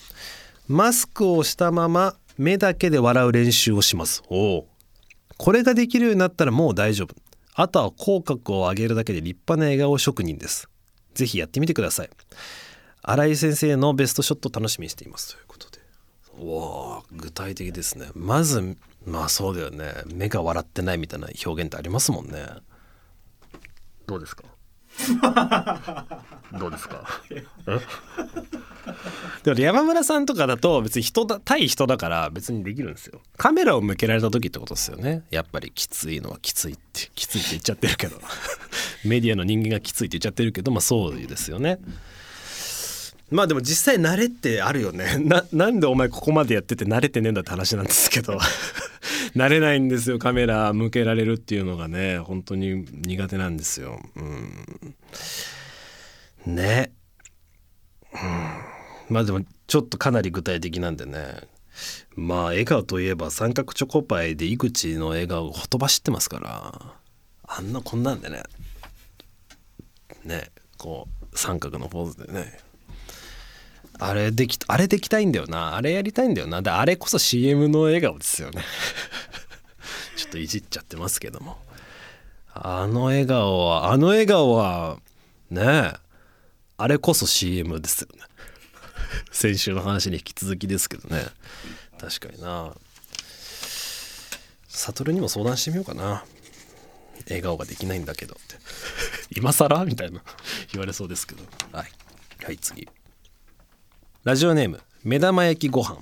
[0.67, 4.23] マスクをしたまま目だけで笑う練習をします。
[4.27, 4.67] おお
[5.37, 7.15] これができるようになったらもう大丈夫。
[7.53, 10.67] あとは口角を上げるだけで立派な笑顔職人です。
[11.13, 12.09] ぜひやってみてください。
[13.03, 15.35] 新井先生のベストショット楽しみにしています。
[15.35, 15.79] ということで。
[16.39, 18.07] おー具体的ですね。
[18.15, 18.75] まず
[19.05, 19.93] まあそうだよね。
[20.11, 22.43] 目が笑ってないみたいな表現ってありますもんね。
[24.07, 24.45] どうですか？
[26.59, 27.05] どうですか？
[29.43, 33.21] でも山村さんとかだと別に人だ対人だから別にできるんですよ。
[33.37, 35.23] カメラを向けられた時ってことですよね。
[35.31, 38.19] やっぱりきついのはきついってきついって言っちゃってるけど。
[39.05, 41.79] メディアの人間がきついって言っちゃってるけどまあそうですよね。
[43.31, 45.17] まあでも実際慣れってあるよね。
[45.19, 48.37] ななんでお前ここまでやってて慣れてねえんだって話なんですけど。
[49.35, 53.99] 慣れないんですよカメラ向けられるっていうのがね本当に苦手なんですよ。
[54.15, 54.95] うん。
[56.55, 56.91] ね。
[58.13, 59.13] うん。
[59.13, 61.47] まあでもちょっとかなり具体的なんでね。
[62.15, 66.95] まあ笑顔といえば三角チョコパイで井口の笑顔をほとばしってますから
[67.47, 68.43] あんなこんなんでね。
[70.25, 70.51] ね。
[70.77, 72.70] こう三角のポーズでね。
[74.03, 75.75] あれできあれできたいんだよな。
[75.75, 76.63] あれやりたいんだよな。
[76.63, 78.63] であれこそ CM の笑顔ですよね。
[80.17, 81.61] ちょっといじっちゃってますけども。
[82.51, 84.97] あの笑顔はあの笑顔は
[85.51, 85.93] ねえ
[86.77, 88.23] あれこそ CM ですよね。
[89.31, 91.23] 先週の話に引き続きですけどね。
[91.99, 92.73] 確かにな。
[94.67, 96.23] 悟にも相談してみようかな。
[97.27, 98.55] 笑顔ができないんだけどって。
[99.37, 99.85] 今更？
[99.85, 100.23] みたいな。
[100.71, 101.43] 言われそうですけど。
[101.71, 101.91] はい。
[102.43, 102.87] はい次。
[104.23, 105.97] ラジオネーム目玉焼きご飯。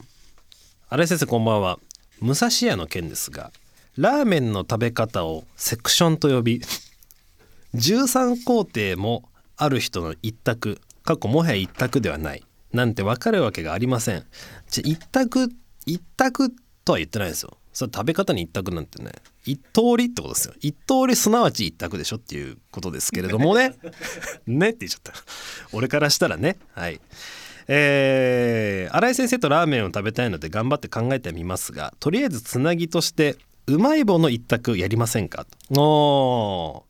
[0.90, 1.80] 新井先生こんばんは。
[2.20, 3.50] 武蔵屋の件ですが
[3.96, 6.62] ラーメンの食べ方をセクションと呼び
[7.76, 9.24] 13工程も
[9.56, 14.26] ある人の一択過去もはや一択ではないなんて分かるわけがありません。
[14.70, 15.48] じゃ一択
[15.86, 16.54] 一択
[16.84, 17.56] とは言ってないですよ。
[17.72, 19.14] それ食べ方に一択なんてね
[19.46, 20.54] 一通りってことですよ。
[20.60, 23.76] 一通りすなわち一択でしょっていうことですけれどもね。
[24.46, 25.14] ねって言っちゃった。
[25.72, 26.58] 俺からしたらね。
[26.74, 27.00] はい
[27.72, 33.36] えー、新井先生とラーメンを食べたいので頑張って考えてみますがとりあえずつなぎとして
[33.68, 35.46] うまい棒の一択やりませんか？
[35.78, 36.84] お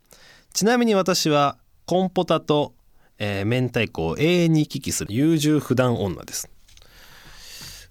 [0.54, 2.74] ちなみに私はコンポタと、
[3.18, 6.50] えー、明太子を永遠に行き来する優柔不断女です。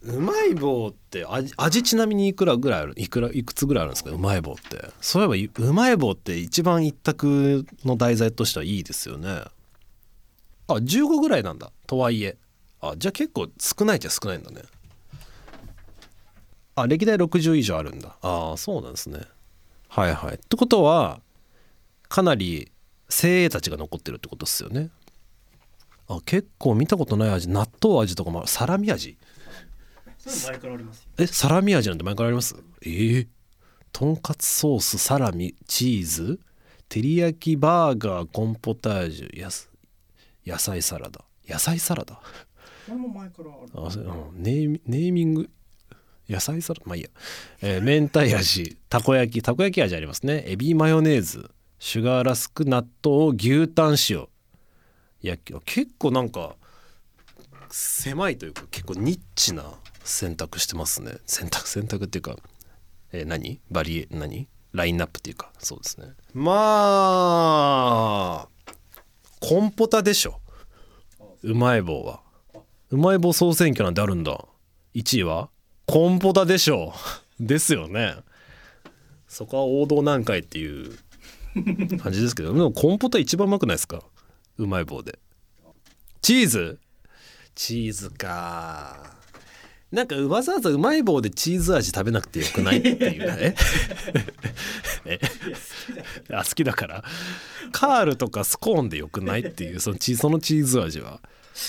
[0.01, 2.95] うまい棒って味味ちなみにいくらぐらいある？
[2.97, 4.11] いくらいくつぐらいあるんですか？
[4.13, 4.91] うまい棒って。
[5.03, 9.29] そういえばうまい棒って一番一択の題材としてはいいですよね。
[9.29, 9.53] あ
[10.69, 11.71] 15ぐらいなんだ。
[11.87, 12.39] とはいえ。
[12.81, 14.63] あじゃあ結構少ないじゃ少ないんだね。
[16.77, 18.17] あ歴代60以上あるんだ。
[18.23, 19.21] ああそうなんですね。
[19.89, 20.35] はいはい。
[20.37, 21.21] ってことは
[22.09, 22.71] かなり
[23.09, 24.91] 精鋭たちが残ってるってことですよね。
[26.09, 27.49] あ結構見たことない味。
[27.49, 29.19] 納豆味とかもサラミ味？
[30.19, 31.11] それ前からありますよ。
[31.19, 32.55] えサラミ味なんて前からあります？
[32.83, 33.27] えー、
[33.93, 36.41] とんかつソースサラミチーズ？
[36.89, 39.71] 照り焼きバーガーコンポタージュやす
[40.47, 41.25] 野菜サラダ。
[41.47, 42.15] 野菜サラダ？
[42.15, 42.23] こ
[42.91, 43.87] れも前からある。
[43.87, 44.43] あそううん。
[44.43, 45.51] ネーミネーミング
[46.29, 47.09] 野菜サラまあいいや、
[47.63, 49.43] えー明太味たこ焼き。
[49.43, 50.45] たこ焼き味ありますね。
[50.47, 54.29] エビマヨネーズシュガーラスク納豆牛タン塩。
[55.23, 56.57] いや結構なんか
[57.71, 59.65] 狭いというか結構ニッチな
[60.05, 61.19] 選択してますね。
[61.27, 62.37] 選択選択っていうか、
[63.13, 63.61] えー何？
[63.71, 64.49] バリエ何？
[64.73, 65.51] ラインナップっていうか。
[65.59, 66.09] そうですね。
[66.35, 66.53] ま
[68.47, 68.49] あ
[69.41, 70.41] コンポタでしょ。
[71.43, 72.21] うまい棒は。
[72.91, 74.45] うまい棒総選挙なんてあるんだ。
[74.95, 75.51] 1位は
[75.87, 76.95] コンポタでしょ。
[77.41, 78.17] う ですよね。
[79.27, 80.97] そこは王道南海っていう
[81.99, 82.53] 感じですけど。
[82.55, 84.03] でもコンポタ一番うまくないですか？
[84.57, 85.19] うまい棒で。
[86.23, 86.79] チーズ？
[87.55, 89.17] チーズか。
[89.93, 93.23] なんかわざわざうまい棒でチーズ味食べなくてよくないっていう。
[93.41, 93.55] え？
[95.07, 95.21] え？
[96.33, 97.05] あ好きだから。
[97.73, 101.21] カールとかスコーンでよくないっていうそのチそのチーズ味は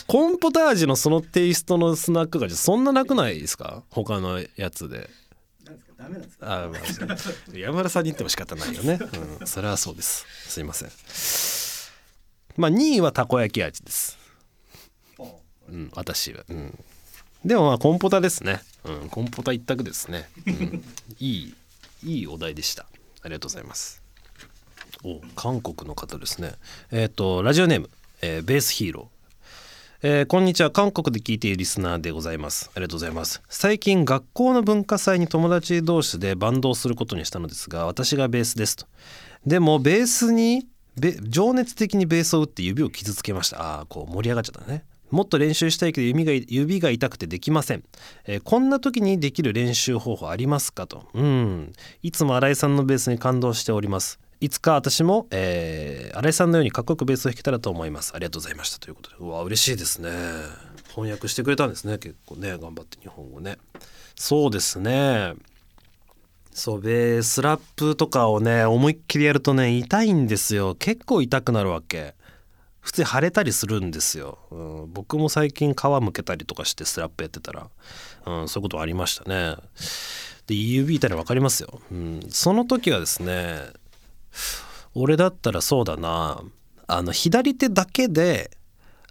[0.08, 3.84] コンポタージュのそのテイストのスナックがそんななくないですか？
[3.90, 5.10] 他のやつで。
[5.98, 6.46] なんですか？
[6.48, 7.06] ダメなんですか？
[7.06, 7.16] あま
[7.54, 9.00] あ山田さんに言っても仕方ないよね、
[9.40, 10.26] うん、それはそうです。
[10.48, 10.90] すいません。
[12.62, 14.18] まあ2位はたこ焼き味です。
[15.20, 15.24] あ
[15.70, 15.72] う。
[15.76, 16.44] ん私は。
[16.50, 16.84] うん。
[17.46, 18.62] でもまあコンポタですね。
[18.84, 20.84] うんコンポタ一択ですね、うん、
[21.20, 21.56] いい
[22.04, 22.86] いいお題でした。
[23.22, 24.02] ありがとうございます。
[25.04, 26.54] お韓国の方ですね。
[26.92, 27.90] えっ、とラジオネーム、
[28.22, 29.19] えーベースヒーロー
[30.02, 30.72] えーこんにちは。
[30.72, 32.72] 韓国で聞いているリスナーでございます。
[32.74, 33.42] ありがとうございます。
[33.50, 38.86] 最近学校の文化祭に友達同士でバンドをすることにしたのですが私がベースですと。
[39.46, 40.66] でもベースに
[41.24, 43.62] 情熱的にベースを打って指を傷つけました。
[43.62, 44.86] ああこう盛り上がっちゃったね。
[45.12, 47.84] もっと練習したいけど指が指が痛くてできません、
[48.26, 51.10] えーこんな時にできる練習方法ありますかと。
[51.14, 51.74] うん。
[52.04, 54.18] いつも新井さんのベースに感動しております。
[54.42, 58.14] いつか私も、えー新井さんのようにかっこよくベースを弾けたらと思います。
[58.16, 59.16] ありがとうございましたということで。
[59.20, 60.10] うわ嬉しいですね。
[60.90, 61.98] 翻訳してくれたんですね。
[61.98, 63.58] 結構ね頑張って日本語ね。
[64.16, 65.34] そうですね。
[66.52, 70.76] そうベースラップとかをね思いっきりやるとね痛いんですよ。
[70.76, 72.16] 結構痛くなるわけ。
[72.82, 74.56] 普通に腫れたりするんですよ、う
[74.88, 77.68] ん、僕も最近皮むけたりとかしてスラップやってたら、
[78.26, 79.58] うん、そういうことありましたね。
[80.48, 83.60] で指痛いの分かりますよ、うん、その時はですね
[84.94, 86.42] 俺だったらそうだな
[86.88, 88.52] あの左手だけで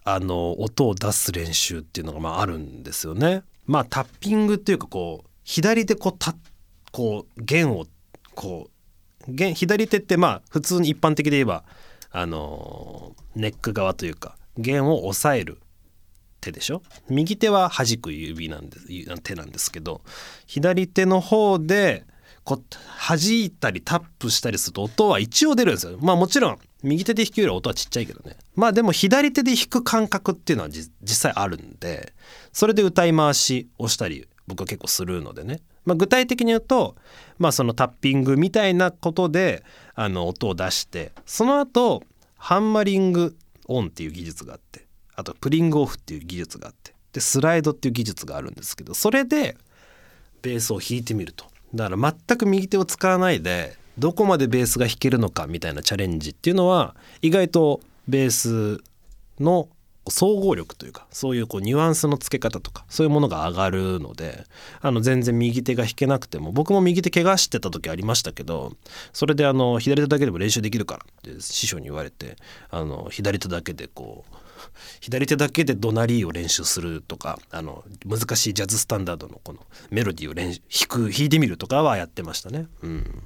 [0.05, 3.43] あの音を出す練習っていうのがまああるんですよね。
[3.67, 6.35] まあタッピングっていうかこう左手こうた
[6.91, 7.87] こう弦を
[8.35, 8.71] こ
[9.29, 11.64] う弦左手ってまあ普通に一般的で言えば
[12.11, 15.59] あのネック側というか弦を押さえる
[16.41, 16.83] 手でしょ？
[17.11, 20.01] 右手は弾く指なんです手なんですけど
[20.47, 22.07] 左手の方で
[22.48, 22.64] こう
[22.98, 25.98] 弾いたりタップしたりすると音は一応出るんですよ。
[26.00, 28.38] まあもちろん右手で弾くより音はちっちゃいけどね。
[28.56, 32.14] まあでも左手で弾く感覚っていうのは実際あるんで
[32.54, 36.96] それで歌い回しをしたり僕は結構するのでね、まあ、具体的に言うと、
[37.38, 39.62] まあ、そのタッピングみたいなことで
[39.94, 42.02] あの音を出してその後
[42.38, 49.58] ハンマリングオンっていう技術があってあとプリングオフっていう技術があってでスライドっていう技術があるんですけどそれで
[50.40, 51.44] ベースを弾いてみると。
[51.74, 58.83] だから全く右手を使わないでどこまでベースが弾けるのかみたいなチャレンジっていうのは意外とベース
[59.40, 59.68] の
[60.11, 64.44] 総合力というかそういうこうニュアンスの付け方とかそういうものが上がるので
[64.81, 68.72] あの全然右手が弾けなくても僕も右手怪我してた時ありましたけど
[69.12, 71.00] それであの左手だけでも練習できるから
[71.31, 72.37] って師匠に言われて
[72.70, 74.35] あの左手だけでこう
[75.01, 82.67] 左手だけでドナリーを練習するとかあの難しいジャズスタンダードのこのメロディーを練弾く弾いてみるとかはやってましたね。
[82.83, 83.23] うん。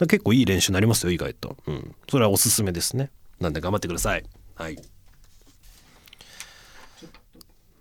[0.00, 3.10] 結構いい練習になりますよ意外と、うん、それはおすすめですね。
[3.40, 4.24] なんで頑張ってください。
[4.56, 4.78] はい。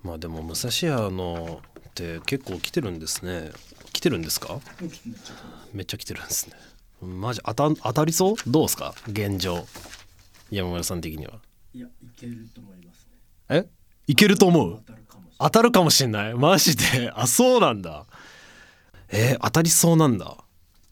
[0.04, 3.52] まあでも武蔵屋のって結構来てるんですね。
[3.94, 4.60] 来てるんですか？
[5.74, 6.56] めっちゃ来てるんですね。
[7.02, 8.36] マジ当た当たりそう？
[8.48, 8.94] どうですか？
[9.08, 9.66] 現状。
[10.52, 11.40] 山村さん的には
[11.74, 13.18] いやいけると思いますね。
[13.50, 13.68] え？
[14.08, 14.82] いけると思う？
[15.40, 16.34] 当たるかもしんない？
[16.36, 17.12] マジで？
[17.16, 18.06] あそうなんだ。
[19.10, 20.38] えー当たりそうなんだ。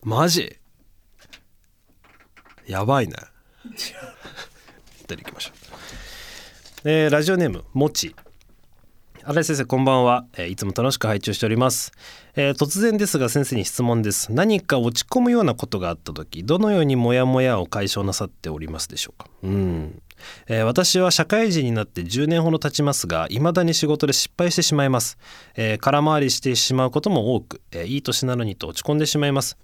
[0.03, 0.57] マジ？
[2.67, 3.13] やばいね。
[5.07, 5.51] で行きましょ
[6.85, 6.89] う。
[6.89, 8.15] えーラジオネームもち
[9.23, 11.91] 新井先生こんばんは、えーいつも楽しく拝聴しております、
[12.35, 14.31] えー突然ですが先生に質問です。
[14.33, 19.29] 何か落ち込むようなことがあった時どのようにモヤモヤを解消なさっておりますでしょうか？
[19.43, 20.01] うん。
[20.47, 25.19] えー私は社会人になって10年ほど経ちますが未だに仕事で失敗してしまいます、
[25.55, 29.55] え空回りしてしまうことも多く、えいい年なのにと落ち込んでしまいます、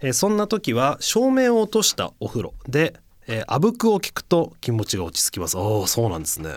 [0.00, 2.94] えそんな時は照明を落としたお風呂で、
[3.26, 5.56] えー、あぶくを聞くと気持ちが落ち着きます。
[5.56, 6.54] おおそうなんですね。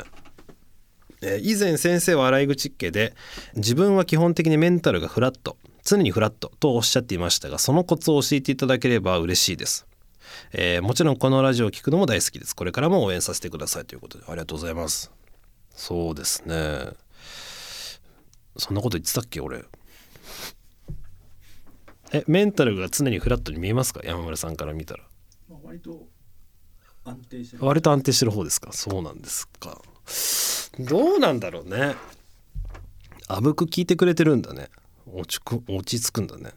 [1.22, 3.14] えー以前先生は洗い口っ気で
[3.56, 9.86] 自分は基本的にメンタルがフラット常にフラットとおっしゃっていましたがそのコツを教えていただければ嬉しいです、
[10.52, 12.56] えーもちろんこのラジオを聞くのも大好きです。
[12.56, 15.12] これからも応援させてくださいということでありがとうございます。
[15.76, 16.90] そうですね。
[18.58, 19.64] そんなこと言ってたっけ俺。
[22.12, 24.02] えメンタルが常にフラットに見えますか？
[24.04, 25.04] 山村さんから見たら。
[25.50, 26.08] まあ、割と
[27.04, 27.66] 安定してる。
[27.66, 28.72] 割と安定してる方ですか？
[28.74, 29.82] そうなんですか
[30.80, 31.96] どうなんだろうね。
[33.28, 34.70] あぶく聞いてくれてるんだね。
[35.12, 36.52] 落ちく落ち着くんだね。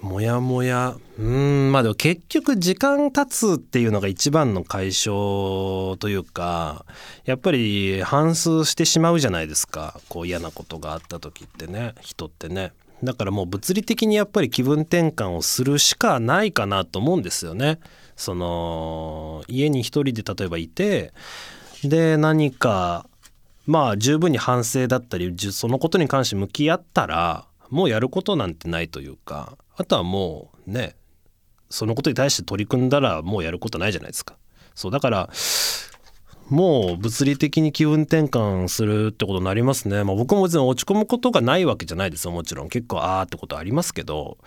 [0.00, 0.96] もやもや。
[1.18, 6.86] うんまあでも結局時間経つっていうのが一番の解消というか
[7.24, 10.00] やっぱり反数してしまうじゃないですか。
[10.08, 12.72] こう嫌なことがあった時ってね人ってね。
[13.02, 17.80] だからもう物理的にやっぱり気分転換をするしかないかなと思うんですよね。
[18.16, 21.12] その家に一人で例えばいて
[21.84, 23.07] で何か
[23.68, 30.96] まあ十分に反省だったりそのことに関して向き合ったらもうやることなんてないというかあとはもうね
[31.68, 34.36] そのことに対して取り組んだらもうやることないじゃないですか。
[34.74, 35.28] そうだから
[36.48, 40.02] もう物理的に気分転換するってことになりますね。
[40.02, 44.38] まあ、僕も別に落ち込むことがないわけじゃないですよもちろん結構あーってことありますけど、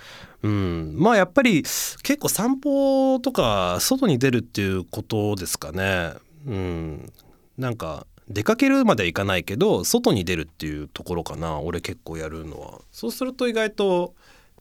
[0.42, 6.14] うん、まあやっぱり結構散歩とか外に出るっていうことですかね。
[6.48, 7.14] うん、
[7.60, 11.60] なんか出かけるまではいかないけど外に出るっていうところかな。
[11.60, 12.82] 俺結構やるのは。
[12.92, 14.14] そうすると意外と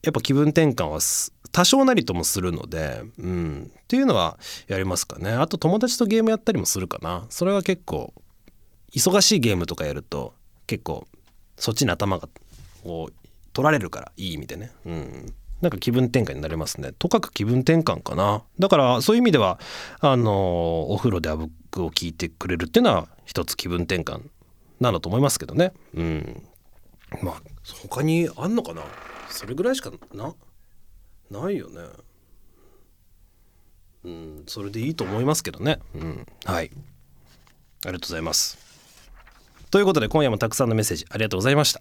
[0.02, 1.00] やっぱ気分転換は
[1.52, 5.30] 多少なりともするので、うん、っていうのはやりますかね。
[5.32, 7.26] あと友達とゲームやったりもするかな。
[7.28, 8.14] それは結構
[8.94, 10.34] 忙しいゲームとかやると
[10.66, 11.06] 結構
[11.56, 12.28] そっちに頭が
[12.82, 13.14] こう
[13.52, 16.92] 取られるからいい意味でね、うん、なんか気分転換になりますね。
[16.98, 18.42] とかく気分転換かな。
[18.58, 19.58] だからそういう意味では
[20.00, 24.22] あのお風呂であぶくを聞いてくれるっていうのは一つ気分転換
[24.80, 25.72] なんだと思いますけどね。
[25.94, 26.42] うん。
[27.22, 27.42] まあ
[27.82, 28.82] 他にあんのかな？
[29.28, 30.34] それぐらいしかな
[31.30, 31.80] ないよね。
[34.02, 35.78] うんそれでいいと思いますけどね。
[35.94, 36.26] うん。
[36.44, 36.70] はい。
[37.84, 38.58] ありがとうございます。
[39.70, 41.80] ということで今夜もたくさんのメッセージありがとうございました。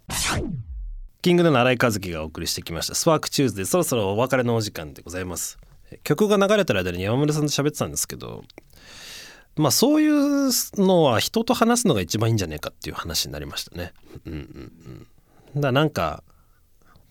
[1.21, 2.95] キングの新井和樹がお送りしてきました。
[2.95, 5.58] スパークチューズでそろそろお別れのお時間でございます。
[6.04, 8.44] 曲が流れてる間に山村さんと喋ってたんですけど
[9.56, 13.93] まあそういうのは人と話すのが一番いいんじゃねえかっていう話になりましたね。
[14.25, 15.08] うんうん
[15.56, 15.62] うん。
[15.62, 16.23] だなんか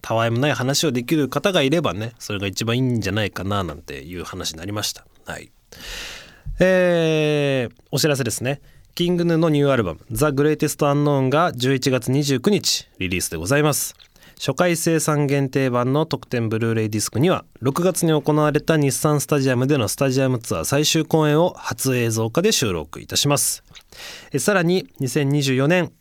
[0.01, 5.07] たわいもない話をできる方がいればねそれが一番いいんじゃないかななんていう話になりました。
[5.25, 5.51] はい。
[6.61, 8.61] えーお知らせですね。
[8.95, 13.95] キングヌのニューアルバム「ザ・グレイテスト・アンノーン」が11月29日リリースでございます。
[14.39, 23.65] 初回生産限定版の特典ブルーレイディスクには6月に行われた日産スタジアムでのスタジアムツアー最終公演を初映像化で収録いたします。
[24.39, 25.93] さらに2024年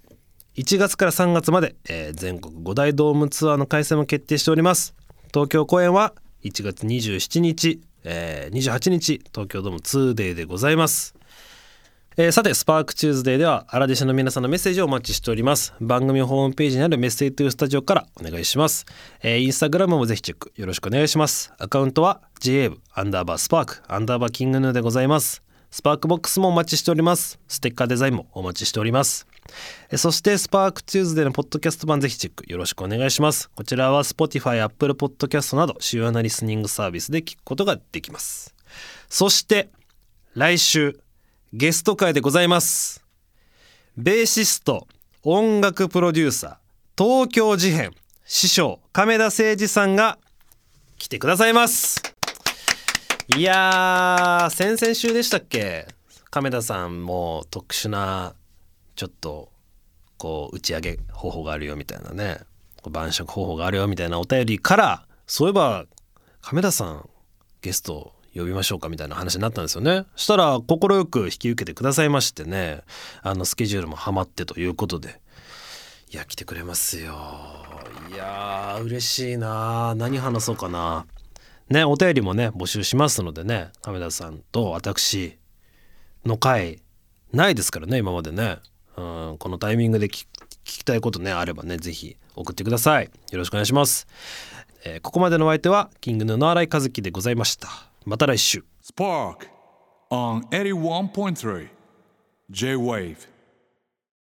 [0.55, 1.75] 1月から3月まで、
[2.13, 4.95] 全国5大ドームツアーの開催も決定しております。
[5.33, 6.13] 東京公演は
[6.43, 11.16] 1月27日、えー28日東京ドーム 2 days でございます。
[12.19, 15.75] えーさて SPARK TUESDAY ではアラディシャの皆さんのメッセージをお待ちしております。
[15.79, 18.87] 番組ホームページにある message to studio からお願いします、
[19.21, 21.53] えーインスタグラムもぜひチェックよろしくお願いします。
[21.59, 25.43] アカウントは GAV アンダーバースパークアンダーバーキングヌーでございます。
[25.69, 27.37] SPARK BOX もお待ちしております。
[27.47, 29.27] ステッカーデザインもお待ちしております。
[29.95, 33.51] そして SPARK TUESDAY のポッドキャスト版ぜひチェックよろしくお願いします。
[33.51, 38.55] こちらは Spotify、Apple Podcast など主要なリスニングサービスで聞くことができます。
[39.07, 39.69] そして
[40.33, 40.99] 来週
[41.53, 43.05] ゲスト回でございます。
[43.95, 44.85] ベーシスト
[45.23, 47.93] 音楽プロデューサー東京事変
[48.25, 50.17] 師匠亀田誠治さんが
[50.97, 52.03] 来てくださいます。
[53.37, 55.87] いやー先々週でしたっけ？
[56.29, 58.35] 亀田さんも特殊な
[58.97, 59.49] ちょっと
[60.17, 62.41] こう打ち上げ方法があるよみたいなね。
[62.89, 65.85] 晩酌方法があるよみたいなお便りからそういえば
[66.41, 67.09] 亀田さん
[67.61, 70.05] ゲスト呼びましょうかみたいな話になったんですよね。
[70.15, 72.81] したら快く引き受けてくださいましてね。
[73.21, 75.19] あのスケジュールもハマってということで。
[76.09, 77.15] いや来てくれますよ。
[78.13, 81.05] いやー嬉しいな何話そうかな。
[81.69, 83.71] ねお便りもね募集しますのでね。
[83.81, 85.37] 亀田さんと私
[86.25, 86.81] の回
[87.33, 88.59] ないですからね今までね。
[88.95, 89.01] う
[89.33, 90.25] んこのタイミングで聞
[90.63, 93.05] 聞きたいことねあればねぜひ送ってください。
[93.05, 94.07] よろしくお願いします、
[94.85, 97.86] えーここまでのお相手はキングヌの新井和樹でございました。
[98.06, 99.48] また来週 Spark
[100.10, 101.68] on 81.3
[102.50, 103.16] J Wave.